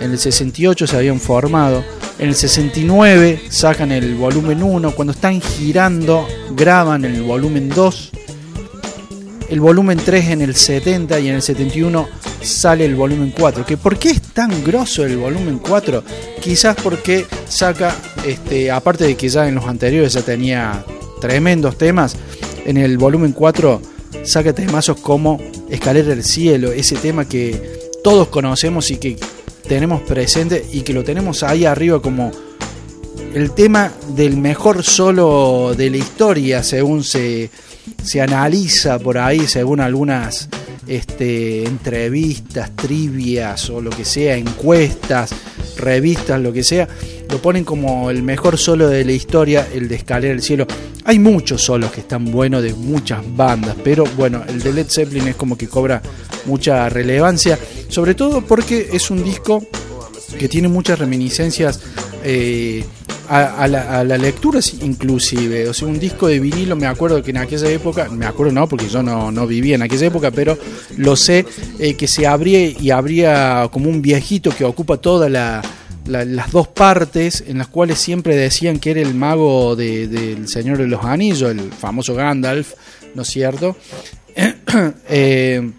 En 0.00 0.10
el 0.10 0.18
68 0.18 0.86
se 0.88 0.96
habían 0.96 1.20
formado, 1.20 1.84
en 2.18 2.28
el 2.30 2.34
69 2.34 3.40
sacan 3.48 3.92
el 3.92 4.16
volumen 4.16 4.60
1, 4.60 4.90
cuando 4.90 5.12
están 5.12 5.40
girando 5.40 6.26
graban 6.50 7.04
el 7.04 7.22
volumen 7.22 7.68
2, 7.68 8.10
el 9.50 9.60
volumen 9.60 9.98
3 10.04 10.30
en 10.30 10.42
el 10.42 10.56
70 10.56 11.20
y 11.20 11.28
en 11.28 11.36
el 11.36 11.42
71 11.42 12.08
sale 12.42 12.84
el 12.84 12.96
volumen 12.96 13.32
4. 13.36 13.64
¿Que 13.64 13.76
¿Por 13.76 13.98
qué 13.98 14.10
es 14.10 14.20
tan 14.20 14.64
grosso 14.64 15.04
el 15.04 15.16
volumen 15.16 15.58
4? 15.58 16.02
Quizás 16.40 16.76
porque 16.82 17.24
saca, 17.48 17.94
este, 18.26 18.70
aparte 18.70 19.04
de 19.04 19.16
que 19.16 19.28
ya 19.28 19.48
en 19.48 19.54
los 19.54 19.66
anteriores 19.66 20.12
ya 20.12 20.22
tenía 20.22 20.84
tremendos 21.20 21.78
temas, 21.78 22.16
en 22.68 22.76
el 22.76 22.98
volumen 22.98 23.32
4 23.32 23.80
saca 24.24 24.52
temazos 24.52 25.00
como 25.00 25.40
Escalera 25.70 26.10
del 26.10 26.22
Cielo, 26.22 26.70
ese 26.70 26.96
tema 26.96 27.26
que 27.26 27.80
todos 28.04 28.28
conocemos 28.28 28.90
y 28.90 28.98
que 28.98 29.16
tenemos 29.66 30.02
presente 30.02 30.66
y 30.70 30.82
que 30.82 30.92
lo 30.92 31.02
tenemos 31.02 31.42
ahí 31.42 31.64
arriba 31.64 32.02
como 32.02 32.30
el 33.34 33.52
tema 33.52 33.90
del 34.14 34.36
mejor 34.36 34.82
solo 34.82 35.74
de 35.74 35.88
la 35.88 35.96
historia 35.96 36.62
según 36.62 37.04
se, 37.04 37.48
se 38.02 38.20
analiza 38.20 38.98
por 38.98 39.16
ahí, 39.16 39.46
según 39.46 39.80
algunas 39.80 40.50
este, 40.86 41.64
entrevistas, 41.64 42.74
trivias 42.76 43.70
o 43.70 43.80
lo 43.80 43.90
que 43.90 44.04
sea, 44.04 44.36
encuestas, 44.36 45.30
revistas, 45.78 46.40
lo 46.40 46.52
que 46.52 46.64
sea, 46.64 46.86
lo 47.30 47.40
ponen 47.40 47.64
como 47.64 48.10
el 48.10 48.22
mejor 48.22 48.58
solo 48.58 48.88
de 48.88 49.04
la 49.04 49.12
historia, 49.12 49.68
el 49.72 49.88
de 49.88 49.96
Escalera 49.96 50.34
del 50.34 50.42
Cielo. 50.42 50.66
Hay 51.08 51.18
muchos 51.18 51.62
solos 51.62 51.90
que 51.90 52.00
están 52.00 52.26
buenos 52.26 52.62
de 52.62 52.74
muchas 52.74 53.22
bandas, 53.34 53.74
pero 53.82 54.04
bueno, 54.18 54.42
el 54.46 54.60
de 54.62 54.74
Led 54.74 54.88
Zeppelin 54.90 55.28
es 55.28 55.36
como 55.36 55.56
que 55.56 55.66
cobra 55.66 56.02
mucha 56.44 56.86
relevancia, 56.90 57.58
sobre 57.88 58.14
todo 58.14 58.42
porque 58.42 58.90
es 58.92 59.10
un 59.10 59.24
disco 59.24 59.66
que 60.38 60.50
tiene 60.50 60.68
muchas 60.68 60.98
reminiscencias 60.98 61.80
eh, 62.22 62.84
a, 63.26 63.62
a 63.62 63.68
la, 63.68 64.00
a 64.00 64.04
la 64.04 64.18
lectura 64.18 64.60
inclusive. 64.82 65.70
O 65.70 65.72
sea, 65.72 65.88
un 65.88 65.98
disco 65.98 66.26
de 66.26 66.40
vinilo, 66.40 66.76
me 66.76 66.86
acuerdo 66.86 67.22
que 67.22 67.30
en 67.30 67.38
aquella 67.38 67.70
época, 67.70 68.10
me 68.10 68.26
acuerdo 68.26 68.52
no, 68.52 68.68
porque 68.68 68.90
yo 68.90 69.02
no, 69.02 69.32
no 69.32 69.46
vivía 69.46 69.76
en 69.76 69.82
aquella 69.82 70.08
época, 70.08 70.30
pero 70.30 70.58
lo 70.98 71.16
sé, 71.16 71.46
eh, 71.78 71.94
que 71.94 72.06
se 72.06 72.26
abría 72.26 72.66
y 72.66 72.90
abría 72.90 73.66
como 73.72 73.88
un 73.88 74.02
viejito 74.02 74.50
que 74.50 74.62
ocupa 74.62 74.98
toda 74.98 75.30
la, 75.30 75.62
la- 76.08 76.24
las 76.24 76.50
dos 76.50 76.68
partes, 76.68 77.44
en 77.46 77.58
las 77.58 77.68
cuales 77.68 77.98
siempre 77.98 78.34
decían 78.36 78.78
que 78.78 78.90
era 78.92 79.00
el 79.00 79.14
mago 79.14 79.76
de- 79.76 80.08
del 80.08 80.48
Señor 80.48 80.78
de 80.78 80.86
los 80.88 81.04
Anillos, 81.04 81.50
el 81.50 81.70
famoso 81.72 82.14
Gandalf, 82.14 82.72
¿no 83.14 83.22
es 83.22 83.28
cierto? 83.28 83.76
Eh, 85.08 85.70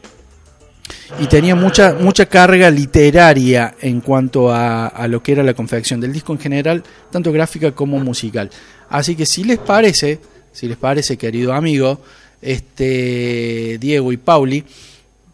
y 1.20 1.28
tenía 1.28 1.56
mucha 1.56 1.94
mucha 1.94 2.26
carga 2.28 2.70
literaria 2.70 3.76
en 3.82 4.02
cuanto 4.02 4.52
a, 4.52 4.88
a 4.88 5.08
lo 5.08 5.22
que 5.24 5.32
era 5.34 5.44
la 5.44 5.54
confección 5.54 6.00
del 6.02 6.13
disco 6.13 6.34
en 6.34 6.39
general, 6.39 6.84
tanto 7.12 7.32
gráfica 7.32 7.72
como 7.72 8.00
musical. 8.00 8.50
Así 8.89 9.15
que 9.15 9.26
si 9.26 9.44
les 9.44 9.58
parece, 9.60 10.20
si 10.52 10.68
les 10.68 10.78
parece, 10.78 11.18
querido 11.18 11.54
amigo, 11.54 12.02
este 12.42 13.78
Diego 13.80 14.12
y 14.12 14.18
Pauli, 14.18 14.63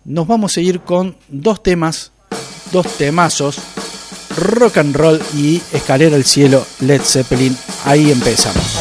nos 0.06 0.28
vamos 0.28 0.56
a 0.58 0.62
ir 0.62 0.82
con 0.82 1.16
dos 1.30 1.62
temas, 1.64 2.12
dos 2.72 2.98
temazos, 2.98 3.58
rock 4.36 4.78
and 4.78 4.96
roll 4.96 5.22
y 5.36 5.62
escalera 5.72 6.16
al 6.16 6.26
cielo, 6.26 6.66
Led 6.82 7.02
Zeppelin. 7.02 7.58
Ahí 7.86 8.12
empezamos. 8.12 8.75